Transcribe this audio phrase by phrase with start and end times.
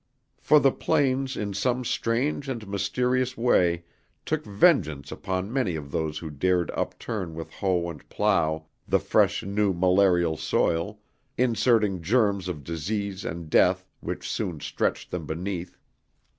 [0.39, 3.83] For the plains in some strange and mysterious way
[4.25, 9.43] took vengeance upon many of those who dared upturn with hoe and plough the fresh
[9.43, 10.99] new malarial soil,
[11.37, 15.77] inserting germs of disease and death which soon stretched them beneath.